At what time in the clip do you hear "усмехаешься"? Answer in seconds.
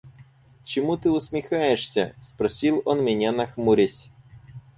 1.11-2.15